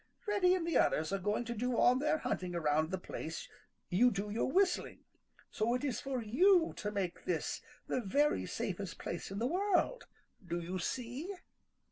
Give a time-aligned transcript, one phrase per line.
[0.25, 3.47] Reddy and the others are going to do all their hunting around the place
[3.91, 5.01] you do your whistling,
[5.51, 10.07] so it is for you to make this the very safest place in the world.
[10.43, 11.31] Do you see?"